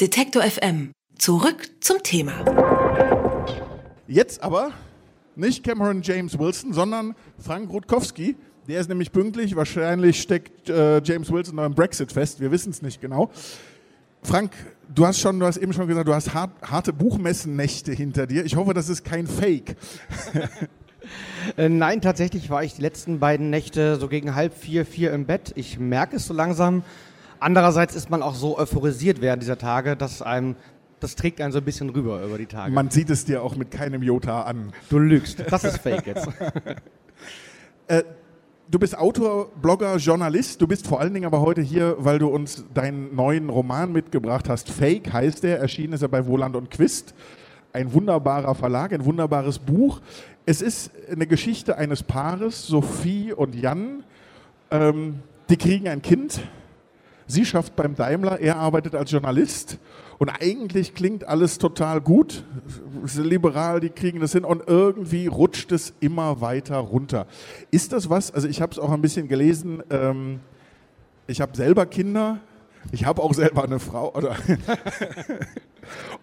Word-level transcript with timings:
Detektor 0.00 0.42
FM. 0.42 0.92
Zurück 1.18 1.68
zum 1.80 2.02
Thema. 2.02 2.32
Jetzt 4.08 4.42
aber 4.42 4.70
nicht 5.36 5.62
Cameron 5.62 6.00
James 6.00 6.38
Wilson, 6.38 6.72
sondern 6.72 7.14
Frank 7.38 7.68
Rutkowski. 7.70 8.34
Der 8.66 8.80
ist 8.80 8.88
nämlich 8.88 9.12
pünktlich. 9.12 9.56
Wahrscheinlich 9.56 10.22
steckt 10.22 10.70
äh, 10.70 11.02
James 11.02 11.30
Wilson 11.30 11.56
noch 11.56 11.66
im 11.66 11.74
Brexit 11.74 12.12
fest. 12.12 12.40
Wir 12.40 12.50
wissen 12.50 12.70
es 12.70 12.80
nicht 12.80 13.02
genau. 13.02 13.30
Frank, 14.22 14.52
du 14.88 15.06
hast 15.06 15.20
schon, 15.20 15.38
du 15.38 15.44
hast 15.44 15.58
eben 15.58 15.74
schon 15.74 15.86
gesagt, 15.86 16.08
du 16.08 16.14
hast 16.14 16.32
hart, 16.32 16.52
harte 16.62 16.94
Buchmessennächte 16.94 17.92
hinter 17.92 18.26
dir. 18.26 18.46
Ich 18.46 18.56
hoffe, 18.56 18.72
das 18.72 18.88
ist 18.88 19.04
kein 19.04 19.26
Fake. 19.26 19.76
Äh, 21.56 21.70
nein, 21.70 22.02
tatsächlich 22.02 22.50
war 22.50 22.62
ich 22.62 22.74
die 22.74 22.82
letzten 22.82 23.20
beiden 23.20 23.48
Nächte 23.48 23.96
so 23.96 24.06
gegen 24.06 24.34
halb 24.34 24.54
vier, 24.54 24.84
vier 24.84 25.12
im 25.12 25.24
Bett. 25.24 25.50
Ich 25.56 25.78
merke 25.78 26.16
es 26.16 26.26
so 26.26 26.34
langsam. 26.34 26.84
Andererseits 27.40 27.94
ist 27.94 28.10
man 28.10 28.22
auch 28.22 28.34
so 28.34 28.58
euphorisiert 28.58 29.20
während 29.20 29.42
dieser 29.42 29.58
Tage, 29.58 29.96
dass 29.96 30.22
einem 30.22 30.56
das 31.00 31.16
trägt 31.16 31.40
einen 31.40 31.52
so 31.52 31.58
ein 31.58 31.64
bisschen 31.64 31.88
rüber 31.88 32.22
über 32.22 32.36
die 32.36 32.46
Tage. 32.46 32.72
Man 32.72 32.90
sieht 32.90 33.08
es 33.08 33.24
dir 33.24 33.42
auch 33.42 33.56
mit 33.56 33.70
keinem 33.70 34.02
Jota 34.02 34.42
an. 34.42 34.70
Du 34.90 34.98
lügst. 34.98 35.42
Das 35.50 35.64
ist 35.64 35.78
fake 35.78 36.06
jetzt. 36.06 36.28
äh, 37.88 38.02
du 38.70 38.78
bist 38.78 38.96
Autor, 38.98 39.50
Blogger, 39.62 39.96
Journalist. 39.96 40.60
Du 40.60 40.66
bist 40.66 40.86
vor 40.86 41.00
allen 41.00 41.14
Dingen 41.14 41.24
aber 41.24 41.40
heute 41.40 41.62
hier, 41.62 41.96
weil 41.98 42.18
du 42.18 42.28
uns 42.28 42.64
deinen 42.74 43.14
neuen 43.14 43.48
Roman 43.48 43.92
mitgebracht 43.92 44.50
hast. 44.50 44.68
Fake 44.68 45.10
heißt 45.10 45.42
der. 45.42 45.58
Erschienen 45.58 45.94
ist 45.94 46.02
er 46.02 46.08
bei 46.08 46.26
Woland 46.26 46.54
und 46.54 46.70
Quist. 46.70 47.14
Ein 47.72 47.94
wunderbarer 47.94 48.54
Verlag, 48.54 48.92
ein 48.92 49.04
wunderbares 49.06 49.58
Buch. 49.58 50.02
Es 50.44 50.60
ist 50.60 50.90
eine 51.10 51.26
Geschichte 51.26 51.78
eines 51.78 52.02
Paares, 52.02 52.66
Sophie 52.66 53.32
und 53.32 53.54
Jan. 53.54 54.04
Ähm, 54.70 55.20
die 55.48 55.56
kriegen 55.56 55.88
ein 55.88 56.02
Kind 56.02 56.42
Sie 57.30 57.44
schafft 57.44 57.76
beim 57.76 57.94
Daimler, 57.94 58.40
er 58.40 58.56
arbeitet 58.56 58.96
als 58.96 59.12
Journalist 59.12 59.78
und 60.18 60.30
eigentlich 60.30 60.94
klingt 60.94 61.28
alles 61.28 61.58
total 61.58 62.00
gut. 62.00 62.44
Liberal, 63.16 63.78
die 63.78 63.90
kriegen 63.90 64.18
das 64.18 64.32
hin 64.32 64.44
und 64.44 64.64
irgendwie 64.66 65.28
rutscht 65.28 65.70
es 65.70 65.94
immer 66.00 66.40
weiter 66.40 66.78
runter. 66.78 67.28
Ist 67.70 67.92
das 67.92 68.10
was? 68.10 68.34
Also 68.34 68.48
ich 68.48 68.60
habe 68.60 68.72
es 68.72 68.80
auch 68.80 68.90
ein 68.90 69.00
bisschen 69.00 69.28
gelesen. 69.28 69.80
Ähm, 69.90 70.40
ich 71.28 71.40
habe 71.40 71.56
selber 71.56 71.86
Kinder. 71.86 72.40
Ich 72.90 73.04
habe 73.04 73.22
auch 73.22 73.32
selber 73.32 73.62
eine 73.62 73.78
Frau. 73.78 74.12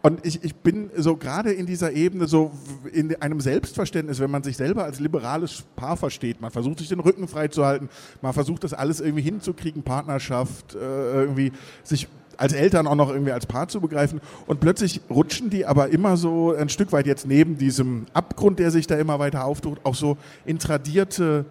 Und 0.01 0.25
ich, 0.25 0.43
ich 0.43 0.55
bin 0.55 0.89
so 0.95 1.15
gerade 1.15 1.51
in 1.51 1.65
dieser 1.65 1.91
Ebene, 1.91 2.27
so 2.27 2.51
in 2.91 3.15
einem 3.21 3.39
Selbstverständnis, 3.39 4.19
wenn 4.19 4.31
man 4.31 4.43
sich 4.43 4.57
selber 4.57 4.83
als 4.83 4.99
liberales 4.99 5.63
Paar 5.75 5.97
versteht, 5.97 6.41
man 6.41 6.51
versucht 6.51 6.79
sich 6.79 6.89
den 6.89 6.99
Rücken 6.99 7.27
freizuhalten, 7.27 7.89
man 8.21 8.33
versucht 8.33 8.63
das 8.63 8.73
alles 8.73 8.99
irgendwie 8.99 9.23
hinzukriegen, 9.23 9.83
Partnerschaft, 9.83 10.75
äh, 10.75 10.77
irgendwie 10.77 11.51
sich 11.83 12.07
als 12.37 12.53
Eltern 12.53 12.87
auch 12.87 12.95
noch 12.95 13.09
irgendwie 13.09 13.31
als 13.31 13.45
Paar 13.45 13.67
zu 13.67 13.81
begreifen. 13.81 14.21
Und 14.45 14.59
plötzlich 14.59 15.01
rutschen 15.09 15.49
die 15.49 15.65
aber 15.65 15.89
immer 15.89 16.17
so 16.17 16.53
ein 16.53 16.69
Stück 16.69 16.91
weit 16.91 17.07
jetzt 17.07 17.27
neben 17.27 17.57
diesem 17.57 18.05
Abgrund, 18.13 18.59
der 18.59 18.71
sich 18.71 18.87
da 18.87 18.95
immer 18.95 19.19
weiter 19.19 19.45
auftut, 19.45 19.79
auch 19.83 19.95
so 19.95 20.17
in 20.45 20.59
tradierte, 20.59 21.45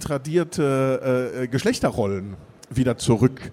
tradierte 0.00 1.32
äh, 1.42 1.46
Geschlechterrollen 1.48 2.34
wieder 2.70 2.96
zurück 2.96 3.52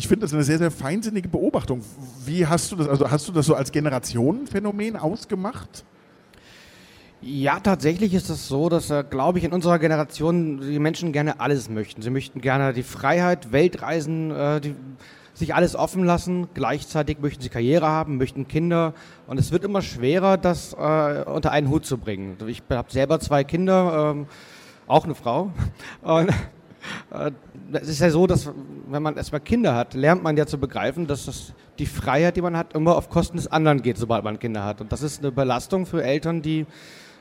ich 0.00 0.08
finde 0.08 0.24
das 0.24 0.32
eine 0.32 0.42
sehr, 0.44 0.56
sehr 0.56 0.70
feinsinnige 0.70 1.28
Beobachtung. 1.28 1.82
Wie 2.24 2.46
hast 2.46 2.72
du 2.72 2.76
das, 2.76 2.88
also 2.88 3.10
hast 3.10 3.28
du 3.28 3.32
das 3.32 3.44
so 3.44 3.54
als 3.54 3.70
Generationenphänomen 3.70 4.96
ausgemacht? 4.96 5.84
Ja, 7.20 7.60
tatsächlich 7.60 8.14
ist 8.14 8.30
es 8.30 8.48
so, 8.48 8.70
dass, 8.70 8.88
äh, 8.88 9.04
glaube 9.08 9.38
ich, 9.38 9.44
in 9.44 9.52
unserer 9.52 9.78
Generation 9.78 10.62
die 10.62 10.78
Menschen 10.78 11.12
gerne 11.12 11.38
alles 11.38 11.68
möchten. 11.68 12.00
Sie 12.00 12.08
möchten 12.08 12.40
gerne 12.40 12.72
die 12.72 12.82
Freiheit, 12.82 13.52
Weltreisen, 13.52 14.30
äh, 14.30 14.62
die, 14.62 14.74
sich 15.34 15.54
alles 15.54 15.76
offen 15.76 16.04
lassen. 16.04 16.48
Gleichzeitig 16.54 17.18
möchten 17.20 17.42
sie 17.42 17.50
Karriere 17.50 17.86
haben, 17.86 18.16
möchten 18.16 18.48
Kinder. 18.48 18.94
Und 19.26 19.38
es 19.38 19.52
wird 19.52 19.64
immer 19.64 19.82
schwerer, 19.82 20.38
das 20.38 20.72
äh, 20.72 21.24
unter 21.24 21.50
einen 21.52 21.68
Hut 21.68 21.84
zu 21.84 21.98
bringen. 21.98 22.38
Ich 22.46 22.62
habe 22.70 22.90
selber 22.90 23.20
zwei 23.20 23.44
Kinder, 23.44 24.12
ähm, 24.14 24.26
auch 24.86 25.04
eine 25.04 25.14
Frau. 25.14 25.52
Und 26.00 26.30
es 27.72 27.88
ist 27.88 28.00
ja 28.00 28.10
so, 28.10 28.26
dass 28.26 28.50
wenn 28.88 29.02
man 29.02 29.16
erstmal 29.16 29.40
Kinder 29.40 29.74
hat, 29.74 29.94
lernt 29.94 30.22
man 30.22 30.36
ja 30.36 30.46
zu 30.46 30.58
begreifen, 30.58 31.06
dass 31.06 31.26
das 31.26 31.52
die 31.78 31.86
Freiheit, 31.86 32.36
die 32.36 32.42
man 32.42 32.56
hat, 32.56 32.74
immer 32.74 32.96
auf 32.96 33.10
Kosten 33.10 33.36
des 33.36 33.48
anderen 33.48 33.82
geht, 33.82 33.96
sobald 33.96 34.22
man 34.22 34.38
Kinder 34.38 34.64
hat. 34.64 34.80
Und 34.80 34.92
das 34.92 35.02
ist 35.02 35.20
eine 35.20 35.32
Belastung 35.32 35.86
für 35.86 36.04
Eltern, 36.04 36.42
die 36.42 36.66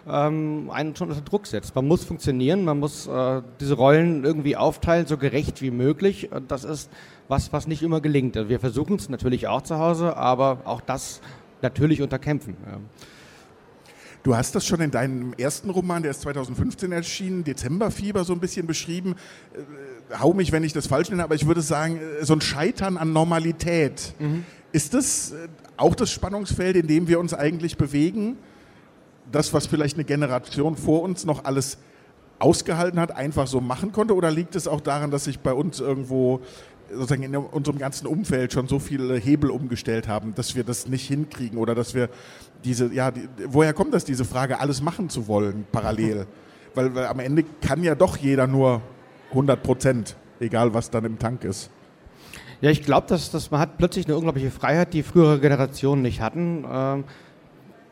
ähm, 0.08 0.70
einen 0.72 0.96
schon 0.96 1.10
unter 1.10 1.22
Druck 1.22 1.48
setzt. 1.48 1.76
Man 1.76 1.88
muss 1.88 2.04
funktionieren, 2.04 2.66
man 2.66 2.80
muss 2.80 3.08
äh, 3.08 3.42
diese 3.60 3.76
Rollen 3.76 4.24
irgendwie 4.24 4.56
aufteilen, 4.56 5.08
so 5.08 5.18
gerecht 5.18 5.62
wie 5.62 5.72
möglich. 5.72 6.32
Und 6.32 6.52
das 6.52 6.64
ist 6.64 6.92
was, 7.28 7.52
was 7.54 7.68
nicht 7.68 7.82
immer 7.82 8.02
gelingt. 8.02 8.36
Wir 8.36 8.60
versuchen 8.60 8.96
es 8.96 9.10
natürlich 9.10 9.48
auch 9.48 9.62
zu 9.62 9.78
Hause, 9.80 10.18
aber 10.18 10.60
auch 10.66 10.82
das 10.82 11.22
natürlich 11.62 12.02
unterkämpfen. 12.02 12.58
Ja. 12.66 12.80
Du 14.24 14.35
hast 14.35 14.53
das 14.53 14.66
schon 14.66 14.81
in 14.81 14.91
deinem 14.91 15.34
ersten 15.38 15.69
Roman, 15.69 16.03
der 16.03 16.12
ist 16.12 16.22
2015 16.22 16.91
erschienen, 16.91 17.44
Dezemberfieber, 17.44 18.25
so 18.25 18.34
ein 18.34 18.40
bisschen 18.40 18.68
beschrieben. 18.68 19.16
Äh, 19.53 20.18
hau 20.19 20.34
mich, 20.34 20.52
wenn 20.52 20.63
ich 20.63 20.74
das 20.74 20.88
falsch 20.88 21.09
nenne, 21.09 21.24
aber 21.24 21.35
ich 21.35 21.47
würde 21.47 21.62
sagen, 21.62 21.97
äh, 21.97 22.25
so 22.25 22.34
ein 22.34 22.41
Scheitern 22.41 22.97
an 22.97 23.13
Normalität. 23.13 24.13
Mhm. 24.19 24.46
Ist 24.72 24.94
das 24.94 25.31
äh, 25.31 25.47
auch 25.78 25.96
das 25.96 26.12
Spannungsfeld, 26.12 26.75
in 26.75 26.88
dem 26.88 27.08
wir 27.08 27.19
uns 27.19 27.34
eigentlich 27.34 27.78
bewegen? 27.78 28.38
Das, 29.31 29.53
was 29.53 29.68
vielleicht 29.68 29.96
eine 29.96 30.03
Generation 30.03 30.75
vor 30.75 31.02
uns 31.02 31.24
noch 31.24 31.46
alles 31.46 31.78
ausgehalten 32.40 33.00
hat, 33.00 33.16
einfach 33.16 33.47
so 33.47 33.62
machen 33.62 33.94
konnte? 33.94 34.16
Oder 34.16 34.31
liegt 34.31 34.56
es 34.56 34.68
auch 34.68 34.81
daran, 34.81 35.12
dass 35.12 35.25
sich 35.25 35.40
bei 35.40 35.53
uns 35.53 35.79
irgendwo 35.79 36.41
sozusagen 36.92 37.24
in 37.24 37.36
unserem 37.36 37.78
ganzen 37.78 38.08
Umfeld 38.08 38.54
schon 38.54 38.68
so 38.68 38.80
viele 38.80 39.16
Hebel 39.16 39.52
umgestellt 39.52 40.08
haben, 40.08 40.36
dass 40.36 40.56
wir 40.56 40.64
das 40.64 40.88
nicht 40.88 41.08
hinkriegen 41.08 41.58
oder 41.58 41.76
dass 41.76 41.94
wir 41.94 42.10
diese, 42.64 42.94
ja, 42.94 43.12
die, 43.12 43.28
woher 43.48 43.74
kommt 43.74 43.94
das, 43.94 44.06
diese 44.06 44.26
Frage, 44.26 44.60
alles 44.60 44.82
machen 44.82 45.10
zu 45.10 45.28
wollen 45.28 45.66
parallel? 45.72 46.26
Weil, 46.76 46.94
weil 46.94 47.08
am 47.08 47.20
Ende 47.20 47.44
kann 47.62 47.84
ja 47.84 47.96
doch 47.96 48.16
jeder 48.16 48.46
nur 48.46 48.84
100 49.32 49.64
Prozent, 49.64 50.16
egal 50.40 50.72
was 50.72 50.92
dann 50.92 51.04
im 51.04 51.18
Tank 51.18 51.44
ist. 51.44 51.72
Ja, 52.62 52.70
ich 52.70 52.84
glaube, 52.84 53.08
dass, 53.08 53.32
dass 53.32 53.50
man 53.50 53.60
hat 53.60 53.80
plötzlich 53.80 54.06
eine 54.06 54.16
unglaubliche 54.16 54.52
Freiheit, 54.52 54.94
die 54.94 55.02
frühere 55.02 55.40
Generationen 55.40 56.04
nicht 56.04 56.22
hatten. 56.22 56.66
Ähm, 56.70 57.06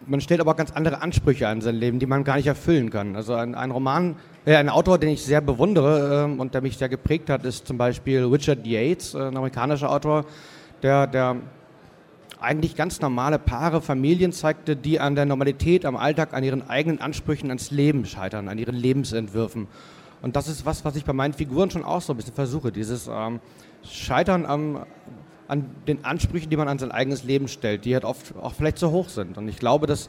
man 0.05 0.21
stellt 0.21 0.39
aber 0.39 0.53
ganz 0.55 0.71
andere 0.71 1.01
Ansprüche 1.01 1.47
an 1.47 1.61
sein 1.61 1.75
Leben, 1.75 1.99
die 1.99 2.05
man 2.05 2.23
gar 2.23 2.37
nicht 2.37 2.47
erfüllen 2.47 2.89
kann. 2.89 3.15
Also 3.15 3.33
ein, 3.33 3.55
ein 3.55 3.71
Roman, 3.71 4.15
äh, 4.45 4.55
ein 4.55 4.69
Autor, 4.69 4.97
den 4.97 5.09
ich 5.09 5.23
sehr 5.23 5.41
bewundere 5.41 6.25
äh, 6.25 6.39
und 6.39 6.53
der 6.53 6.61
mich 6.61 6.77
sehr 6.77 6.89
geprägt 6.89 7.29
hat, 7.29 7.45
ist 7.45 7.67
zum 7.67 7.77
Beispiel 7.77 8.23
Richard 8.25 8.65
Yates, 8.65 9.13
äh, 9.13 9.19
ein 9.19 9.37
amerikanischer 9.37 9.91
Autor, 9.91 10.25
der, 10.83 11.07
der 11.07 11.37
eigentlich 12.39 12.75
ganz 12.75 13.01
normale 13.01 13.39
Paare, 13.39 13.81
Familien 13.81 14.31
zeigte, 14.31 14.75
die 14.75 14.99
an 14.99 15.15
der 15.15 15.25
Normalität, 15.25 15.85
am 15.85 15.95
Alltag, 15.95 16.33
an 16.33 16.43
ihren 16.43 16.69
eigenen 16.69 17.01
Ansprüchen 17.01 17.49
ans 17.49 17.71
Leben 17.71 18.05
scheitern, 18.05 18.47
an 18.47 18.57
ihren 18.57 18.75
Lebensentwürfen. 18.75 19.67
Und 20.21 20.35
das 20.35 20.47
ist 20.47 20.65
was, 20.65 20.85
was 20.85 20.95
ich 20.95 21.05
bei 21.05 21.13
meinen 21.13 21.33
Figuren 21.33 21.69
schon 21.71 21.83
auch 21.83 22.01
so 22.01 22.13
ein 22.13 22.17
bisschen 22.17 22.33
versuche, 22.33 22.71
dieses 22.71 23.09
ähm, 23.11 23.39
Scheitern 23.83 24.45
am, 24.45 24.85
an 25.47 25.65
den 25.87 26.03
Ansprüchen, 26.05 26.49
die 26.49 26.57
man 26.57 26.67
an 26.67 26.79
sein 26.79 26.91
eigenes 26.91 27.23
Leben 27.23 27.47
stellt, 27.47 27.85
die 27.85 27.93
halt 27.93 28.05
oft 28.05 28.35
auch 28.41 28.53
vielleicht 28.53 28.77
zu 28.77 28.91
hoch 28.91 29.09
sind. 29.09 29.37
Und 29.37 29.47
ich 29.47 29.57
glaube, 29.57 29.87
dass 29.87 30.07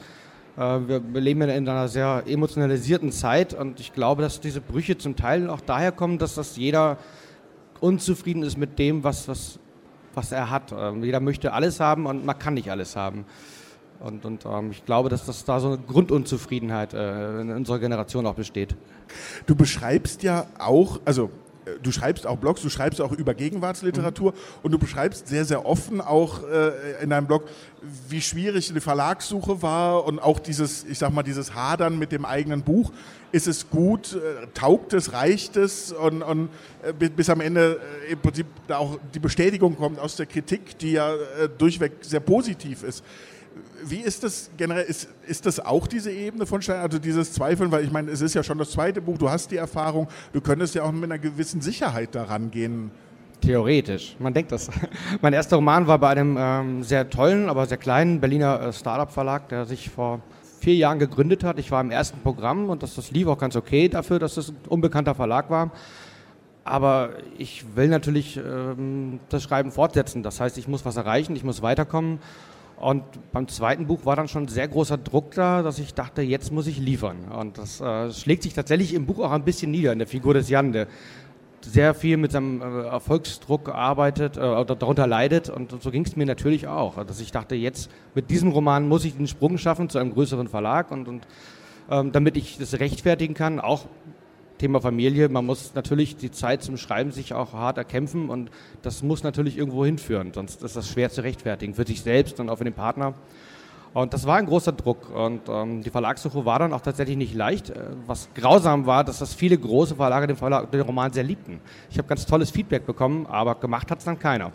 äh, 0.57 0.61
wir, 0.61 1.01
leben 1.21 1.43
in 1.43 1.69
einer 1.69 1.89
sehr 1.89 2.25
emotionalisierten 2.27 3.13
Zeit 3.13 3.55
und 3.55 3.81
ich 3.81 3.93
glaube, 3.93 4.23
dass 4.23 4.41
diese 4.41 4.61
Brüche 4.61 4.99
zum 4.99 5.17
Teil 5.17 5.49
auch 5.49 5.61
daher 5.61 5.93
kommen, 5.93 6.19
dass 6.19 6.35
das 6.35 6.57
jeder 6.57 6.99
unzufrieden 7.81 8.43
ist 8.43 8.59
mit 8.59 8.79
dem, 8.79 9.05
was, 9.05 9.29
was, 9.29 9.61
was 10.15 10.33
er 10.33 10.51
hat. 10.51 10.75
Ähm, 10.77 11.05
jeder 11.05 11.21
möchte 11.21 11.53
alles 11.53 11.79
haben 11.79 12.07
und 12.07 12.25
man 12.25 12.39
kann 12.39 12.55
nicht 12.55 12.71
alles 12.71 12.97
haben. 12.97 13.25
Und, 14.01 14.25
und 14.25 14.45
ähm, 14.47 14.71
ich 14.71 14.85
glaube, 14.85 15.09
dass 15.09 15.27
das 15.27 15.45
da 15.45 15.61
so 15.61 15.69
eine 15.69 15.79
Grundunzufriedenheit 15.79 16.95
äh, 16.95 17.41
in 17.41 17.51
unserer 17.51 17.79
Generation 17.79 18.27
auch 18.27 18.35
besteht. 18.35 18.77
Du 19.47 19.57
beschreibst 19.57 20.23
ja 20.23 20.47
auch, 20.59 21.01
also 21.05 21.31
du 21.83 21.93
schreibst 21.93 22.27
auch 22.27 22.37
Blogs, 22.37 22.63
du 22.63 22.69
schreibst 22.69 23.01
auch 23.01 23.13
über 23.13 23.35
Gegenwartsliteratur 23.35 24.33
mhm. 24.33 24.39
und 24.63 24.73
du 24.73 24.79
beschreibst 24.79 25.29
sehr, 25.29 25.45
sehr 25.45 25.67
offen 25.67 26.01
auch 26.01 26.43
äh, 26.49 27.03
in 27.03 27.11
deinem 27.11 27.27
Blog, 27.27 27.45
wie 28.09 28.21
schwierig 28.21 28.71
eine 28.71 28.81
Verlagssuche 28.81 29.63
war 29.63 30.05
und 30.05 30.19
auch 30.19 30.39
dieses, 30.39 30.85
ich 30.85 30.99
sag 30.99 31.13
mal, 31.13 31.23
dieses 31.23 31.55
Hadern 31.55 31.99
mit 31.99 32.13
dem 32.13 32.25
eigenen 32.25 32.63
Buch. 32.63 32.93
Ist 33.31 33.47
es 33.47 33.69
gut, 33.69 34.15
äh, 34.15 34.47
taugt 34.55 34.95
es, 34.95 35.13
reicht 35.13 35.57
es 35.57 35.93
und, 35.93 36.23
und 36.23 36.49
äh, 36.83 36.93
bis, 36.93 37.29
am 37.29 37.41
Ende 37.41 37.79
äh, 38.09 38.13
im 38.13 38.19
Prinzip 38.21 38.47
da 38.67 38.79
auch 38.79 38.99
die 39.15 39.19
Bestätigung 39.19 39.77
kommt 39.77 39.99
aus 39.99 40.17
der 40.17 40.27
Kritik, 40.27 40.79
die 40.79 40.93
ja 40.93 41.13
äh, 41.15 41.49
durchweg 41.59 41.93
sehr 42.01 42.21
positiv 42.21 42.83
ist 42.83 43.05
wie 43.85 44.01
ist 44.01 44.25
das 44.25 44.51
generell? 44.57 44.85
Ist, 44.85 45.09
ist 45.27 45.47
das 45.47 45.61
auch 45.61 45.87
diese 45.87 46.11
Ebene 46.11 46.47
von 46.47 46.63
Stein, 46.63 46.81
also 46.81 46.99
dieses 46.99 47.33
Zweifeln? 47.33 47.71
Weil 47.71 47.85
ich 47.85 47.91
meine, 47.91 48.11
es 48.11 48.21
ist 48.21 48.35
ja 48.35 48.43
schon 48.43 48.59
das 48.59 48.71
zweite 48.71 49.01
Buch, 49.01 49.19
du 49.19 49.31
hast 49.31 49.51
die 49.51 49.57
Erfahrung, 49.57 50.09
du 50.33 50.41
könntest 50.41 50.75
ja 50.75 50.83
auch 50.83 50.93
mit 50.93 51.05
einer 51.05 51.19
gewissen 51.19 51.61
Sicherheit 51.61 52.15
daran 52.15 52.51
gehen. 52.51 52.91
Theoretisch, 53.41 54.17
man 54.19 54.35
denkt 54.35 54.51
das. 54.51 54.69
mein 55.21 55.33
erster 55.33 55.57
Roman 55.57 55.87
war 55.87 55.99
bei 55.99 56.09
einem 56.09 56.37
ähm, 56.39 56.83
sehr 56.83 57.09
tollen, 57.09 57.49
aber 57.49 57.67
sehr 57.67 57.79
kleinen 57.79 58.21
Berliner 58.21 58.61
äh, 58.61 58.73
Startup-Verlag, 58.73 59.49
der 59.49 59.65
sich 59.65 59.91
vor 59.91 60.21
vier 60.61 60.75
Jahren 60.75 60.99
gegründet 60.99 61.45
hat. 61.45 61.59
Ich 61.59 61.71
war 61.71 61.81
im 61.81 61.93
ersten 61.93 62.21
Programm 62.21 62.69
und 62.69 62.83
das, 62.83 62.97
das 62.97 63.13
lief 63.13 63.29
auch 63.29 63.39
ganz 63.39 63.55
okay 63.55 63.89
dafür, 63.89 64.19
dass 64.19 64.37
es 64.37 64.49
ein 64.51 64.57
unbekannter 64.69 65.15
Verlag 65.15 65.51
war. 65.51 65.71
aber 66.65 67.11
ich 67.39 67.65
will 67.77 67.89
natürlich 67.89 68.37
ähm, 68.37 69.21
das 69.29 69.45
Schreiben 69.45 69.71
fortsetzen. 69.71 70.23
Das 70.23 70.41
heißt, 70.41 70.59
ich 70.59 70.67
muss 70.67 70.85
was 70.85 70.97
erreichen, 70.97 71.37
ich 71.37 71.45
muss 71.45 71.63
weiterkommen. 71.63 72.19
Und 72.81 73.03
beim 73.33 73.49
zweiten 73.49 73.87
Buch 73.87 74.05
war 74.05 74.15
dann 74.15 74.29
schon 74.29 74.47
sehr 74.47 74.69
großer 74.69 74.99
Druck 74.99 75.33
da, 75.33 75.63
dass 75.63 75.79
ich 75.81 75.95
dachte, 75.95 76.23
jetzt 76.23 76.53
muss 76.53 76.69
ich 76.69 76.79
liefern. 76.79 77.17
Und 77.29 77.59
das 77.59 77.81
äh, 77.81 78.13
schlägt 78.13 78.45
sich 78.45 78.55
tatsächlich 78.55 78.95
im 78.95 79.05
Buch 79.05 79.19
auch 79.19 79.33
ein 79.33 79.45
bisschen 79.45 79.71
nieder, 79.73 79.93
in 79.93 79.99
der 79.99 80.07
Figur 80.07 80.35
des 80.35 80.49
Jan, 80.49 80.73
der 80.73 80.87
sehr 81.61 81.93
viel 81.93 82.17
mit 82.17 82.31
seinem 82.31 82.63
äh, 82.63 82.87
Erfolgsdruck 82.87 83.69
arbeitet 83.71 84.37
äh, 84.37 84.41
oder 84.41 84.77
darunter 84.77 85.09
leidet. 85.09 85.51
Und 85.51 85.83
so 85.83 85.91
ging 85.91 86.05
es 86.05 86.15
mir 86.15 86.27
natürlich 86.27 86.69
auch. 86.69 87.05
Dass 87.05 87.21
ich 87.21 87.33
dachte, 87.33 87.57
jetzt 87.57 87.91
mit 88.15 88.31
diesem 88.31 88.53
Roman 88.53 88.87
muss 88.87 89.05
ich 89.05 89.17
den 89.17 89.27
Sprung 89.27 89.59
schaffen 89.59 89.89
zu 89.89 89.99
einem 89.99 90.13
größeren 90.13 90.47
Verlag 90.47 90.93
und, 90.93 91.09
und 91.09 91.27
ähm, 91.91 92.13
damit 92.13 92.37
ich 92.37 92.59
das 92.59 92.79
rechtfertigen 92.79 93.35
kann, 93.35 93.59
auch 93.59 93.87
Thema 94.59 94.81
Familie, 94.81 95.29
man 95.29 95.47
muss 95.47 95.75
natürlich 95.75 96.17
die 96.17 96.31
Zeit 96.31 96.63
zum 96.63 96.77
Schreiben 96.77 97.13
sich 97.13 97.33
auch 97.33 97.53
hart 97.53 97.79
erkämpfen 97.79 98.29
und 98.29 98.51
das 98.83 99.03
muss 99.03 99.23
natürlich 99.23 99.57
irgendwo 99.57 99.85
hinführen, 99.85 100.33
sonst 100.35 100.63
ist 100.63 100.77
das 100.77 100.89
schwer 100.89 101.11
zu 101.11 101.23
rechtfertigen 101.23 101.75
für 101.75 101.87
sich 101.87 102.03
selbst 102.03 102.41
und 102.41 102.51
auch 102.51 102.59
für 102.59 102.65
den 102.65 102.75
Partner. 102.75 103.15
Und 103.95 104.13
das 104.13 104.27
war 104.27 104.37
ein 104.37 104.47
großer 104.47 104.73
Druck 104.73 105.11
und 105.15 105.49
ähm, 105.49 105.83
die 105.83 105.91
Verlagssuche 105.91 106.45
war 106.45 106.59
dann 106.59 106.73
auch 106.73 106.83
tatsächlich 106.83 107.17
nicht 107.17 107.35
leicht. 107.35 107.71
Äh, 107.71 107.75
was 108.07 108.29
grausam 108.35 108.87
war, 108.87 109.03
dass 109.03 109.19
das 109.19 109.35
viele 109.35 109.57
große 109.57 109.97
Verlage 109.97 110.27
den, 110.27 110.37
Verlag, 110.37 110.71
den 110.71 110.83
Roman 110.83 111.13
sehr 111.13 111.25
liebten. 111.25 111.61
Ich 111.91 111.97
habe 111.99 112.07
ganz 112.07 112.27
tolles 112.27 112.51
Feedback 112.51 112.85
bekommen, 112.85 113.27
aber 113.27 113.55
gemacht 113.55 113.91
hat 113.91 113.99
es 113.99 114.05
dann 114.05 114.19
keiner. 114.19 114.53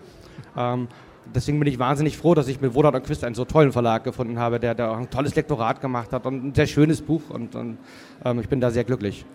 Ähm, 0.55 0.87
deswegen 1.33 1.59
bin 1.59 1.67
ich 1.67 1.79
wahnsinnig 1.79 2.15
froh, 2.15 2.35
dass 2.35 2.47
ich 2.47 2.61
mit 2.61 2.75
Wodat 2.75 2.93
und 2.93 3.03
Quist 3.03 3.23
einen 3.23 3.35
so 3.35 3.43
tollen 3.43 3.71
Verlag 3.71 4.03
gefunden 4.03 4.37
habe, 4.37 4.59
der, 4.59 4.75
der 4.75 4.91
auch 4.91 4.97
ein 4.97 5.09
tolles 5.09 5.35
Lektorat 5.35 5.81
gemacht 5.81 6.13
hat 6.13 6.25
und 6.27 6.45
ein 6.45 6.53
sehr 6.53 6.67
schönes 6.67 7.01
Buch 7.01 7.29
und, 7.29 7.55
und 7.55 7.79
ähm, 8.23 8.39
ich 8.39 8.49
bin 8.49 8.61
da 8.61 8.69
sehr 8.69 8.83
glücklich 8.83 9.25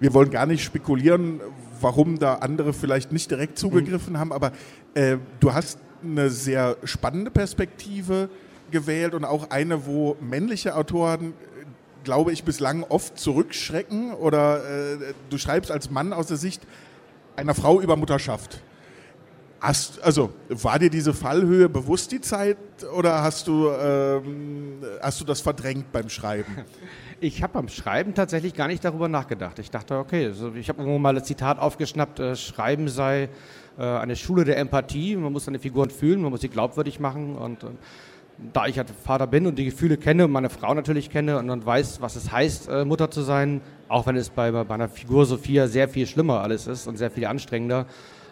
wir 0.00 0.14
wollen 0.14 0.30
gar 0.30 0.46
nicht 0.46 0.64
spekulieren, 0.64 1.40
warum 1.80 2.18
da 2.18 2.36
andere 2.36 2.72
vielleicht 2.72 3.12
nicht 3.12 3.30
direkt 3.30 3.58
zugegriffen 3.58 4.14
mhm. 4.14 4.18
haben, 4.18 4.32
aber 4.32 4.52
äh, 4.94 5.18
du 5.38 5.52
hast 5.52 5.78
eine 6.02 6.30
sehr 6.30 6.76
spannende 6.84 7.30
Perspektive 7.30 8.30
gewählt 8.70 9.14
und 9.14 9.24
auch 9.24 9.50
eine, 9.50 9.86
wo 9.86 10.16
männliche 10.20 10.74
Autoren, 10.74 11.34
glaube 12.04 12.32
ich, 12.32 12.44
bislang 12.44 12.84
oft 12.84 13.18
zurückschrecken 13.18 14.14
oder 14.14 14.64
äh, 14.64 15.14
du 15.28 15.38
schreibst 15.38 15.70
als 15.70 15.90
Mann 15.90 16.12
aus 16.12 16.26
der 16.26 16.36
Sicht 16.36 16.62
einer 17.36 17.54
Frau 17.54 17.80
über 17.80 17.96
Mutterschaft. 17.96 18.62
Hast, 19.60 20.00
also 20.02 20.32
war 20.48 20.78
dir 20.78 20.88
diese 20.88 21.12
Fallhöhe 21.12 21.68
bewusst 21.68 22.12
die 22.12 22.22
Zeit 22.22 22.56
oder 22.96 23.22
hast 23.22 23.46
du, 23.46 23.68
ähm, 23.68 24.78
hast 25.02 25.20
du 25.20 25.24
das 25.26 25.42
verdrängt 25.42 25.92
beim 25.92 26.08
Schreiben? 26.08 26.64
Ich 27.22 27.42
habe 27.42 27.52
beim 27.52 27.68
Schreiben 27.68 28.14
tatsächlich 28.14 28.54
gar 28.54 28.66
nicht 28.66 28.82
darüber 28.82 29.06
nachgedacht. 29.06 29.58
Ich 29.58 29.70
dachte, 29.70 29.98
okay, 29.98 30.24
also 30.24 30.54
ich 30.54 30.70
habe 30.70 30.78
irgendwo 30.78 30.98
mal 30.98 31.14
das 31.14 31.24
Zitat 31.24 31.58
aufgeschnappt, 31.58 32.18
äh, 32.18 32.34
Schreiben 32.34 32.88
sei 32.88 33.28
äh, 33.78 33.82
eine 33.82 34.16
Schule 34.16 34.44
der 34.44 34.56
Empathie. 34.56 35.16
Man 35.16 35.30
muss 35.30 35.44
seine 35.44 35.58
Figuren 35.58 35.90
fühlen, 35.90 36.22
man 36.22 36.30
muss 36.30 36.40
sie 36.40 36.48
glaubwürdig 36.48 36.98
machen. 36.98 37.36
Und 37.36 37.62
äh, 37.62 37.66
da 38.54 38.64
ich 38.68 38.78
halt 38.78 38.88
Vater 38.88 39.26
bin 39.26 39.46
und 39.46 39.58
die 39.58 39.66
Gefühle 39.66 39.98
kenne 39.98 40.24
und 40.24 40.30
meine 40.30 40.48
Frau 40.48 40.72
natürlich 40.72 41.10
kenne 41.10 41.38
und 41.38 41.48
dann 41.48 41.66
weiß, 41.66 42.00
was 42.00 42.16
es 42.16 42.32
heißt, 42.32 42.70
äh, 42.70 42.84
Mutter 42.86 43.10
zu 43.10 43.20
sein, 43.20 43.60
auch 43.88 44.06
wenn 44.06 44.16
es 44.16 44.30
bei, 44.30 44.50
bei 44.50 44.64
meiner 44.64 44.88
Figur 44.88 45.26
Sophia 45.26 45.66
sehr 45.66 45.90
viel 45.90 46.06
schlimmer 46.06 46.40
alles 46.40 46.66
ist 46.66 46.86
und 46.86 46.96
sehr 46.96 47.10
viel 47.10 47.26
anstrengender, 47.26 47.84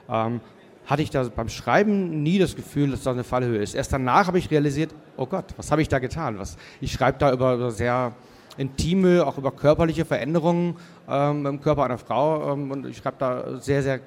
ähm, 0.09 0.41
hatte 0.87 1.03
ich 1.03 1.11
da 1.11 1.25
beim 1.25 1.51
Schreiben 1.51 2.23
nie 2.23 2.39
das 2.39 2.57
Gefühl, 2.57 2.93
dass 2.93 3.03
da 3.03 3.11
eine 3.11 3.25
Fallhöhe 3.25 3.59
ist. 3.59 3.75
Erst 3.75 3.93
danach 3.93 4.29
habe 4.29 4.39
ich 4.39 4.51
realisiert, 4.51 4.95
oh 5.19 5.27
Gott, 5.27 5.45
was 5.59 5.71
habe 5.71 5.83
ich 5.83 5.89
da 5.89 5.99
getan? 5.99 6.39
Was, 6.39 6.57
ich 6.81 6.91
schreibe 6.91 7.19
da 7.19 7.31
über, 7.31 7.53
über 7.53 7.71
sehr 7.71 8.15
intime, 8.59 9.25
auch 9.25 9.39
über 9.39 9.53
körperliche 9.53 10.05
Veränderungen 10.05 10.77
ähm, 11.09 11.47
im 11.47 11.61
Körper 11.61 11.85
einer 11.85 11.99
Frau. 11.99 12.53
Ähm, 12.53 12.71
und 12.71 12.87
ich 12.87 12.99
schreibe 12.99 13.17
da 13.19 13.59
sehr, 13.59 13.83
sehr 13.83 14.01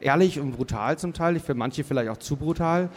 ehrlich 0.00 0.38
und 0.38 0.52
brutal 0.52 0.98
zum 0.98 1.12
Teil. 1.12 1.40
Für 1.40 1.54
manche 1.54 1.82
vielleicht 1.82 2.10
auch 2.10 2.18
zu 2.18 2.36
brutal. 2.36 2.90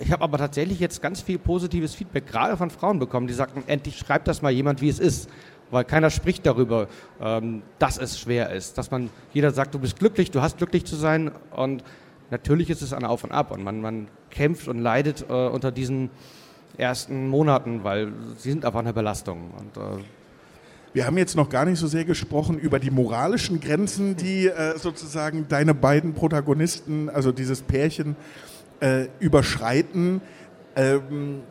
Ich 0.00 0.10
habe 0.10 0.24
aber 0.24 0.38
tatsächlich 0.38 0.80
jetzt 0.80 1.02
ganz 1.02 1.20
viel 1.20 1.38
positives 1.38 1.94
Feedback, 1.94 2.26
gerade 2.26 2.56
von 2.56 2.70
Frauen 2.70 2.98
bekommen, 2.98 3.26
die 3.26 3.34
sagten, 3.34 3.64
endlich 3.66 3.98
schreibt 3.98 4.28
das 4.28 4.42
mal 4.42 4.52
jemand, 4.52 4.80
wie 4.80 4.88
es 4.88 4.98
ist. 4.98 5.28
Weil 5.70 5.84
keiner 5.84 6.08
spricht 6.08 6.46
darüber, 6.46 6.88
ähm, 7.20 7.62
dass 7.78 7.98
es 7.98 8.18
schwer 8.18 8.50
ist. 8.50 8.78
Dass 8.78 8.90
man, 8.90 9.10
jeder 9.34 9.50
sagt, 9.50 9.74
du 9.74 9.78
bist 9.78 9.98
glücklich, 9.98 10.30
du 10.30 10.40
hast 10.40 10.56
glücklich 10.56 10.86
zu 10.86 10.96
sein. 10.96 11.30
Und 11.54 11.84
natürlich 12.30 12.70
ist 12.70 12.80
es 12.80 12.94
ein 12.94 13.04
Auf 13.04 13.22
und 13.24 13.32
Ab. 13.32 13.50
Und 13.50 13.62
man, 13.62 13.82
man 13.82 14.08
kämpft 14.30 14.66
und 14.66 14.78
leidet 14.78 15.26
äh, 15.28 15.32
unter 15.32 15.70
diesen 15.70 16.10
ersten 16.76 17.28
Monaten, 17.28 17.82
weil 17.84 18.12
sie 18.36 18.50
sind 18.50 18.64
einfach 18.64 18.80
eine 18.80 18.92
Belastung. 18.92 19.50
Und, 19.58 19.76
äh 19.76 20.02
wir 20.94 21.06
haben 21.06 21.18
jetzt 21.18 21.36
noch 21.36 21.48
gar 21.48 21.64
nicht 21.64 21.78
so 21.78 21.86
sehr 21.86 22.04
gesprochen 22.04 22.58
über 22.58 22.78
die 22.78 22.90
moralischen 22.90 23.60
Grenzen, 23.60 24.16
die 24.16 24.46
äh, 24.46 24.78
sozusagen 24.78 25.46
deine 25.48 25.74
beiden 25.74 26.14
Protagonisten, 26.14 27.10
also 27.10 27.30
dieses 27.30 27.62
Pärchen, 27.62 28.16
äh, 28.80 29.06
überschreiten. 29.20 30.20
Ähm, 30.76 31.42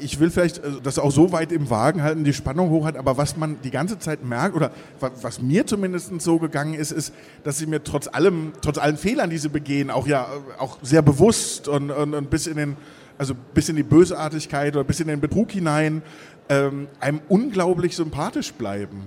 ich 0.00 0.20
will 0.20 0.30
vielleicht 0.30 0.62
also 0.62 0.78
das 0.78 0.98
auch 0.98 1.10
so 1.10 1.32
weit 1.32 1.52
im 1.52 1.70
Wagen 1.70 2.02
halten, 2.02 2.24
die 2.24 2.34
Spannung 2.34 2.68
hoch 2.68 2.84
hat, 2.84 2.96
aber 2.96 3.16
was 3.16 3.38
man 3.38 3.56
die 3.62 3.70
ganze 3.70 3.98
Zeit 3.98 4.22
merkt, 4.24 4.54
oder 4.54 4.70
was 5.00 5.40
mir 5.40 5.66
zumindest 5.66 6.20
so 6.20 6.38
gegangen 6.38 6.74
ist, 6.74 6.92
ist, 6.92 7.14
dass 7.44 7.56
sie 7.56 7.66
mir 7.66 7.82
trotz 7.82 8.06
allem, 8.06 8.52
trotz 8.60 8.76
allen 8.76 8.98
Fehlern, 8.98 9.30
die 9.30 9.38
sie 9.38 9.48
begehen, 9.48 9.90
auch 9.90 10.06
ja 10.06 10.28
auch 10.58 10.78
sehr 10.82 11.00
bewusst 11.00 11.66
und, 11.66 11.90
und, 11.90 12.14
und 12.14 12.28
bis 12.28 12.46
in 12.46 12.56
den 12.56 12.76
also 13.18 13.34
bis 13.54 13.68
in 13.68 13.76
die 13.76 13.82
Bösartigkeit 13.82 14.74
oder 14.74 14.84
bis 14.84 15.00
in 15.00 15.08
den 15.08 15.20
Betrug 15.20 15.52
hinein, 15.52 16.02
ähm, 16.48 16.88
einem 17.00 17.20
unglaublich 17.28 17.96
sympathisch 17.96 18.52
bleiben. 18.52 19.06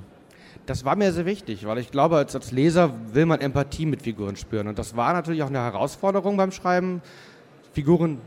Das 0.66 0.86
war 0.86 0.96
mir 0.96 1.12
sehr 1.12 1.26
wichtig, 1.26 1.66
weil 1.66 1.80
ich 1.80 1.90
glaube, 1.90 2.18
als, 2.18 2.36
als 2.36 2.52
Leser 2.52 2.94
will 3.14 3.26
man 3.26 3.42
Empathie 3.42 3.86
mit 3.86 4.04
Figuren 4.04 4.36
spüren. 4.36 4.68
Und 4.68 4.78
das 4.78 4.96
war 4.96 5.14
natürlich 5.14 5.42
auch 5.42 5.48
eine 5.48 5.60
Herausforderung 5.60 6.38
beim 6.38 6.52
Schreiben, 6.52 7.02
Figuren 7.74 8.20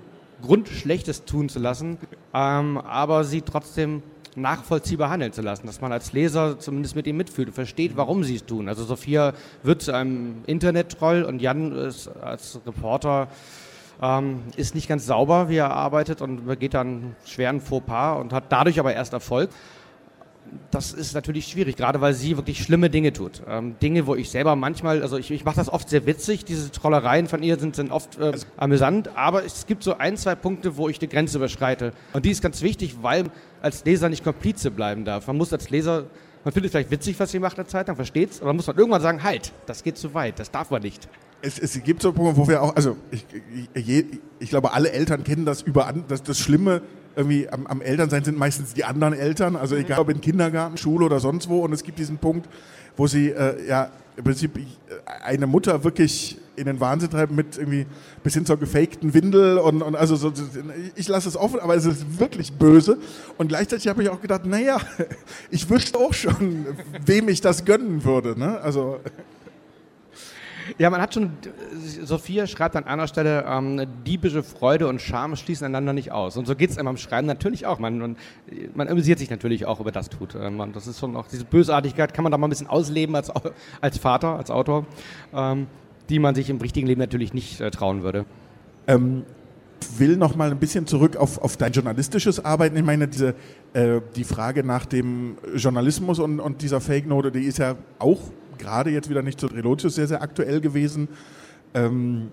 Grundschlechtes 0.42 1.24
tun 1.24 1.48
zu 1.48 1.60
lassen, 1.60 1.98
ähm, 2.34 2.78
aber 2.78 3.24
sie 3.24 3.42
trotzdem 3.42 4.02
nachvollziehbar 4.34 5.10
handeln 5.10 5.32
zu 5.32 5.42
lassen, 5.42 5.66
dass 5.66 5.80
man 5.80 5.92
als 5.92 6.12
Leser 6.12 6.58
zumindest 6.58 6.96
mit 6.96 7.06
ihm 7.06 7.16
mitfühlt 7.16 7.48
und 7.48 7.54
versteht, 7.54 7.96
warum 7.96 8.24
sie 8.24 8.36
es 8.36 8.44
tun. 8.44 8.68
Also 8.68 8.84
Sophia 8.84 9.34
wird 9.62 9.82
zu 9.82 9.92
einem 9.92 10.42
Internet-Troll 10.46 11.22
und 11.22 11.40
Jan 11.40 11.72
ist 11.72 12.08
als 12.08 12.60
Reporter 12.66 13.28
ähm, 14.00 14.42
ist 14.56 14.74
nicht 14.74 14.88
ganz 14.88 15.06
sauber, 15.06 15.48
wie 15.48 15.56
er 15.56 15.70
arbeitet 15.70 16.22
und 16.22 16.46
begeht 16.46 16.74
dann 16.74 17.16
schweren 17.24 17.60
Fauxpas 17.60 18.20
und 18.20 18.32
hat 18.32 18.44
dadurch 18.50 18.78
aber 18.78 18.94
erst 18.94 19.12
Erfolg. 19.12 19.50
Das 20.70 20.92
ist 20.92 21.14
natürlich 21.14 21.46
schwierig, 21.46 21.76
gerade 21.76 22.00
weil 22.00 22.12
sie 22.12 22.36
wirklich 22.36 22.62
schlimme 22.62 22.90
Dinge 22.90 23.12
tut. 23.12 23.42
Ähm, 23.48 23.76
Dinge, 23.80 24.06
wo 24.06 24.14
ich 24.14 24.30
selber 24.30 24.54
manchmal, 24.54 25.00
also 25.00 25.16
ich, 25.16 25.30
ich 25.30 25.44
mache 25.44 25.56
das 25.56 25.70
oft 25.70 25.88
sehr 25.88 26.04
witzig, 26.04 26.44
diese 26.44 26.70
Trollereien 26.70 27.26
von 27.26 27.42
ihr 27.42 27.58
sind, 27.58 27.74
sind 27.74 27.90
oft 27.90 28.18
äh, 28.18 28.32
amüsant, 28.58 29.16
aber 29.16 29.44
es 29.44 29.66
gibt 29.66 29.82
so 29.82 29.96
ein, 29.96 30.16
zwei 30.16 30.34
Punkte, 30.34 30.76
wo 30.76 30.88
ich 30.88 30.98
die 30.98 31.08
Grenze 31.08 31.38
überschreite. 31.38 31.92
Und 32.12 32.26
die 32.26 32.30
ist 32.30 32.42
ganz 32.42 32.60
wichtig, 32.60 32.96
weil 33.00 33.24
als 33.62 33.84
Leser 33.84 34.08
nicht 34.08 34.24
Komplize 34.24 34.70
bleiben 34.70 35.04
darf. 35.04 35.26
Man 35.26 35.36
muss 35.36 35.52
als 35.52 35.70
Leser 35.70 36.04
man 36.44 36.52
findet 36.52 36.72
vielleicht 36.72 36.90
witzig, 36.90 37.18
was 37.18 37.30
sie 37.30 37.38
macht 37.38 37.58
eine 37.58 37.66
Zeit 37.66 37.88
lang, 37.88 37.96
versteht's, 37.96 38.40
aber 38.42 38.52
muss 38.52 38.66
man 38.66 38.76
irgendwann 38.76 39.02
sagen, 39.02 39.22
halt, 39.22 39.52
das 39.66 39.82
geht 39.82 39.96
zu 39.96 40.14
weit, 40.14 40.38
das 40.38 40.50
darf 40.50 40.70
man 40.70 40.82
nicht 40.82 41.08
es, 41.42 41.58
es 41.58 41.82
gibt 41.82 42.02
so 42.02 42.12
Punkte, 42.12 42.36
wo 42.36 42.48
wir 42.48 42.62
auch, 42.62 42.74
also 42.76 42.96
ich, 43.10 43.26
ich, 43.74 44.06
ich 44.38 44.50
glaube, 44.50 44.72
alle 44.72 44.92
Eltern 44.92 45.24
kennen 45.24 45.44
das 45.44 45.62
über 45.62 45.92
das, 46.08 46.22
das 46.22 46.38
Schlimme 46.38 46.82
irgendwie 47.14 47.48
am, 47.48 47.66
am, 47.66 47.82
Elternsein 47.82 48.24
sind 48.24 48.38
meistens 48.38 48.72
die 48.72 48.84
anderen 48.84 49.12
Eltern, 49.12 49.56
also 49.56 49.76
egal 49.76 49.98
ob 49.98 50.08
in 50.08 50.20
Kindergarten, 50.20 50.78
Schule 50.78 51.04
oder 51.04 51.20
sonst 51.20 51.48
wo. 51.48 51.58
Und 51.58 51.72
es 51.72 51.82
gibt 51.82 51.98
diesen 51.98 52.18
Punkt, 52.18 52.48
wo 52.96 53.06
sie 53.06 53.30
äh, 53.30 53.68
ja 53.68 53.90
im 54.16 54.24
Prinzip 54.24 54.56
äh, 54.58 54.62
eine 55.24 55.46
Mutter 55.46 55.84
wirklich 55.84 56.38
in 56.56 56.66
den 56.66 56.80
Wahnsinn 56.80 57.10
treiben 57.10 57.34
mit 57.34 57.56
irgendwie 57.56 57.86
bis 58.22 58.34
hin 58.34 58.44
zur 58.44 58.58
gefakten 58.58 59.14
Windel 59.14 59.58
und, 59.58 59.82
und 59.82 59.96
also 59.96 60.16
so, 60.16 60.32
ich 60.96 61.08
lasse 61.08 61.28
es 61.28 61.36
offen, 61.36 61.60
aber 61.60 61.74
es 61.74 61.86
ist 61.86 62.20
wirklich 62.20 62.52
böse. 62.52 62.98
Und 63.38 63.48
gleichzeitig 63.48 63.88
habe 63.88 64.02
ich 64.02 64.10
auch 64.10 64.20
gedacht, 64.20 64.44
naja, 64.44 64.78
ich 65.50 65.68
wüsste 65.70 65.98
auch 65.98 66.12
schon, 66.12 66.66
wem 67.06 67.28
ich 67.28 67.40
das 67.40 67.64
gönnen 67.64 68.04
würde. 68.04 68.38
Ne? 68.38 68.60
Also 68.60 69.00
ja, 70.78 70.90
man 70.90 71.00
hat 71.00 71.14
schon, 71.14 71.30
Sophia 72.02 72.46
schreibt 72.46 72.76
an 72.76 72.84
einer 72.84 73.08
Stelle, 73.08 73.44
ähm, 73.48 73.86
diebische 74.06 74.42
Freude 74.42 74.88
und 74.88 75.00
Scham 75.00 75.36
schließen 75.36 75.66
einander 75.66 75.92
nicht 75.92 76.12
aus. 76.12 76.36
Und 76.36 76.46
so 76.46 76.54
geht 76.54 76.70
es 76.70 76.78
einem 76.78 76.92
beim 76.92 76.96
Schreiben 76.96 77.26
natürlich 77.26 77.66
auch. 77.66 77.78
Man, 77.78 77.98
man, 77.98 78.16
man 78.74 78.88
amüsiert 78.88 79.18
sich 79.18 79.30
natürlich 79.30 79.66
auch 79.66 79.80
über 79.80 79.92
das 79.92 80.10
tut. 80.10 80.34
Ähm, 80.34 80.62
das 80.72 80.86
ist 80.86 81.00
schon 81.00 81.16
auch, 81.16 81.26
diese 81.26 81.44
Bösartigkeit 81.44 82.14
kann 82.14 82.22
man 82.22 82.32
da 82.32 82.38
mal 82.38 82.46
ein 82.46 82.50
bisschen 82.50 82.66
ausleben 82.66 83.16
als, 83.16 83.32
als 83.80 83.98
Vater, 83.98 84.36
als 84.36 84.50
Autor, 84.50 84.86
ähm, 85.34 85.66
die 86.08 86.18
man 86.18 86.34
sich 86.34 86.50
im 86.50 86.58
richtigen 86.58 86.86
Leben 86.86 87.00
natürlich 87.00 87.32
nicht 87.32 87.60
äh, 87.60 87.70
trauen 87.70 88.02
würde. 88.02 88.24
Ähm, 88.86 89.24
will 89.98 90.16
noch 90.16 90.36
mal 90.36 90.50
ein 90.50 90.58
bisschen 90.58 90.86
zurück 90.86 91.16
auf, 91.16 91.38
auf 91.38 91.56
dein 91.56 91.72
journalistisches 91.72 92.44
Arbeiten. 92.44 92.76
Ich 92.76 92.84
meine, 92.84 93.08
diese, 93.08 93.34
äh, 93.72 94.00
die 94.14 94.24
Frage 94.24 94.64
nach 94.64 94.86
dem 94.86 95.36
Journalismus 95.56 96.18
und, 96.18 96.40
und 96.40 96.62
dieser 96.62 96.80
Fake-Note, 96.80 97.32
die 97.32 97.42
ist 97.42 97.58
ja 97.58 97.76
auch 97.98 98.20
gerade 98.62 98.90
jetzt 98.90 99.10
wieder 99.10 99.22
nicht 99.22 99.38
zu 99.38 99.46
Relotius 99.46 99.96
sehr, 99.96 100.06
sehr 100.06 100.22
aktuell 100.22 100.60
gewesen. 100.60 101.08
Ähm, 101.74 102.30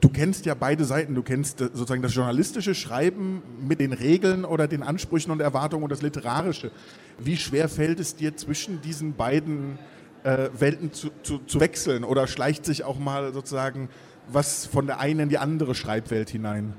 du 0.00 0.08
kennst 0.08 0.44
ja 0.44 0.54
beide 0.54 0.84
Seiten. 0.84 1.14
Du 1.14 1.22
kennst 1.22 1.58
sozusagen 1.58 2.02
das 2.02 2.14
journalistische 2.14 2.74
Schreiben 2.74 3.42
mit 3.66 3.80
den 3.80 3.92
Regeln 3.92 4.44
oder 4.44 4.68
den 4.68 4.82
Ansprüchen 4.82 5.30
und 5.30 5.40
Erwartungen 5.40 5.84
und 5.84 5.92
das 5.92 6.02
literarische. 6.02 6.70
Wie 7.18 7.36
schwer 7.36 7.68
fällt 7.68 8.00
es 8.00 8.16
dir 8.16 8.36
zwischen 8.36 8.80
diesen 8.82 9.14
beiden 9.14 9.78
äh, 10.24 10.50
Welten 10.58 10.92
zu, 10.92 11.10
zu, 11.22 11.38
zu 11.38 11.60
wechseln 11.60 12.04
oder 12.04 12.26
schleicht 12.26 12.66
sich 12.66 12.84
auch 12.84 12.98
mal 12.98 13.32
sozusagen 13.32 13.88
was 14.28 14.66
von 14.66 14.86
der 14.86 15.00
einen 15.00 15.20
in 15.20 15.28
die 15.28 15.38
andere 15.38 15.74
Schreibwelt 15.74 16.30
hinein? 16.30 16.74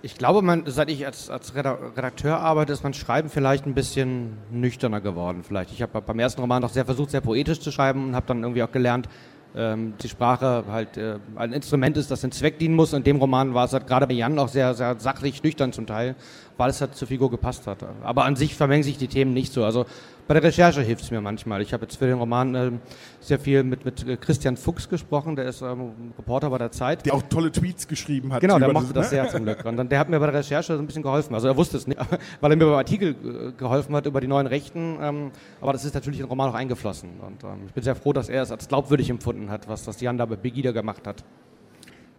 Ich 0.00 0.16
glaube, 0.16 0.42
man, 0.42 0.62
seit 0.66 0.90
ich 0.90 1.04
als, 1.04 1.28
als 1.28 1.56
Redakteur 1.56 2.38
arbeite, 2.38 2.72
ist 2.72 2.84
mein 2.84 2.94
Schreiben 2.94 3.28
vielleicht 3.28 3.66
ein 3.66 3.74
bisschen 3.74 4.38
nüchterner 4.52 5.00
geworden. 5.00 5.42
Vielleicht. 5.42 5.72
Ich 5.72 5.82
habe 5.82 6.00
beim 6.00 6.18
ersten 6.20 6.40
Roman 6.40 6.62
noch 6.62 6.70
sehr 6.70 6.84
versucht, 6.84 7.10
sehr 7.10 7.20
poetisch 7.20 7.58
zu 7.58 7.72
schreiben 7.72 8.08
und 8.08 8.14
habe 8.14 8.26
dann 8.26 8.42
irgendwie 8.44 8.62
auch 8.62 8.70
gelernt, 8.70 9.08
ähm, 9.56 9.94
die 10.00 10.08
Sprache 10.08 10.62
halt 10.70 10.96
äh, 10.96 11.18
ein 11.34 11.52
Instrument 11.52 11.96
ist, 11.96 12.12
das 12.12 12.20
den 12.20 12.30
Zweck 12.30 12.60
dienen 12.60 12.76
muss. 12.76 12.92
In 12.92 13.02
dem 13.02 13.16
Roman 13.16 13.54
war 13.54 13.64
es 13.64 13.72
halt 13.72 13.88
gerade 13.88 14.06
bei 14.06 14.14
Jan 14.14 14.38
auch 14.38 14.48
sehr, 14.48 14.74
sehr 14.74 15.00
sachlich, 15.00 15.42
nüchtern 15.42 15.72
zum 15.72 15.86
Teil, 15.86 16.14
weil 16.56 16.70
es 16.70 16.80
halt 16.80 16.94
zur 16.94 17.08
Figur 17.08 17.28
gepasst 17.28 17.66
hat. 17.66 17.78
Aber 18.04 18.24
an 18.24 18.36
sich 18.36 18.54
vermengen 18.54 18.84
sich 18.84 18.98
die 18.98 19.08
Themen 19.08 19.32
nicht 19.32 19.52
so. 19.52 19.64
Also 19.64 19.86
bei 20.28 20.34
der 20.34 20.42
Recherche 20.42 20.82
hilft 20.82 21.04
es 21.04 21.10
mir 21.10 21.22
manchmal. 21.22 21.62
Ich 21.62 21.72
habe 21.72 21.84
jetzt 21.84 21.96
für 21.96 22.06
den 22.06 22.18
Roman 22.18 22.54
äh, 22.54 22.70
sehr 23.18 23.38
viel 23.38 23.64
mit, 23.64 23.86
mit 23.86 24.06
äh, 24.06 24.18
Christian 24.18 24.58
Fuchs 24.58 24.88
gesprochen, 24.88 25.36
der 25.36 25.46
ist 25.46 25.62
ähm, 25.62 26.12
Reporter 26.18 26.50
bei 26.50 26.58
der 26.58 26.70
Zeit. 26.70 27.06
Der 27.06 27.14
auch 27.14 27.22
tolle 27.22 27.50
Tweets 27.50 27.88
geschrieben 27.88 28.32
hat. 28.34 28.42
Genau, 28.42 28.58
der 28.58 28.70
mochte 28.70 28.92
das, 28.92 29.04
das 29.04 29.10
sehr 29.10 29.28
zum 29.30 29.44
Glück. 29.44 29.64
Und 29.64 29.78
dann, 29.78 29.88
der 29.88 29.98
hat 29.98 30.10
mir 30.10 30.20
bei 30.20 30.26
der 30.26 30.40
Recherche 30.40 30.74
so 30.74 30.78
ein 30.78 30.86
bisschen 30.86 31.02
geholfen. 31.02 31.34
Also 31.34 31.48
er 31.48 31.56
wusste 31.56 31.78
es 31.78 31.86
nicht, 31.86 31.98
weil 32.42 32.52
er 32.52 32.56
mir 32.56 32.66
beim 32.66 32.74
Artikel 32.74 33.12
äh, 33.12 33.52
geholfen 33.52 33.96
hat 33.96 34.04
über 34.04 34.20
die 34.20 34.26
neuen 34.26 34.46
Rechten. 34.46 34.98
Ähm, 35.00 35.30
aber 35.62 35.72
das 35.72 35.86
ist 35.86 35.94
natürlich 35.94 36.20
in 36.20 36.26
den 36.26 36.30
Roman 36.30 36.50
auch 36.50 36.54
eingeflossen. 36.54 37.08
Und 37.26 37.42
ähm, 37.44 37.62
ich 37.66 37.72
bin 37.72 37.82
sehr 37.82 37.96
froh, 37.96 38.12
dass 38.12 38.28
er 38.28 38.42
es 38.42 38.52
als 38.52 38.68
glaubwürdig 38.68 39.08
empfunden 39.08 39.48
hat, 39.48 39.66
was 39.66 39.84
das 39.84 39.98
Jan 40.02 40.18
da 40.18 40.26
bei 40.26 40.36
Begida 40.36 40.72
gemacht 40.72 41.06
hat. 41.06 41.24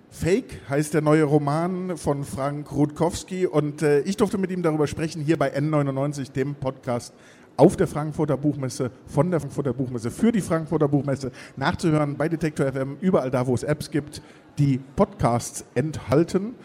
Fake 0.10 0.62
heißt 0.68 0.96
der 0.96 1.01
neue 1.01 1.24
Roman 1.24 1.96
von 1.96 2.24
Frank 2.24 2.72
Rutkowski 2.72 3.46
und 3.46 3.84
äh, 3.84 4.00
ich 4.01 4.18
durfte 4.18 4.39
mit 4.39 4.50
ihm 4.50 4.63
darüber 4.63 4.88
sprechen, 4.88 5.22
hier 5.22 5.38
bei 5.38 5.56
N99, 5.56 6.32
dem 6.32 6.56
Podcast 6.56 7.13
auf 7.60 7.75
der 7.75 7.88
Frankfurter 7.88 8.38
Buchmesse, 8.38 8.89
von 9.06 9.30
der 9.30 9.39
Frankfurter 9.39 9.74
Buchmesse, 9.74 10.10
für 10.10 10.32
die 10.32 10.42
Frankfurter 10.42 10.88
Buchmesse, 10.88 11.32
nachzuhören 11.58 12.16
bei 12.16 12.30
Detektor 12.30 12.72
FM, 12.72 12.98
überall 13.01 13.30
da, 13.30 13.46
wo 13.46 13.54
es 13.54 13.63
Apps 13.63 13.92
gibt, 13.92 14.22
die 14.58 14.80
Podcasts 14.96 15.66
enthalten. 15.75 16.56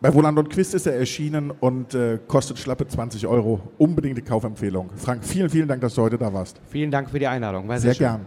Bei 0.00 0.12
Woland 0.12 0.38
und 0.38 0.50
Quist 0.50 0.74
ist 0.74 0.86
er 0.86 0.96
erschienen 0.96 1.52
und 1.52 1.94
äh, 1.94 2.18
kostet 2.26 2.58
schlappe 2.58 2.86
20 2.86 3.26
Euro. 3.26 3.60
Unbedingte 3.78 4.20
Kaufempfehlung. 4.20 4.90
Frank, 4.96 5.24
vielen, 5.24 5.48
vielen 5.48 5.68
Dank, 5.68 5.80
dass 5.80 5.94
du 5.94 6.02
heute 6.02 6.18
da 6.18 6.32
warst. 6.32 6.60
Vielen 6.68 6.90
Dank 6.90 7.08
für 7.08 7.20
die 7.20 7.28
Einladung. 7.28 7.68
War 7.68 7.78
sehr, 7.78 7.94
sehr 7.94 8.08
gern. 8.08 8.26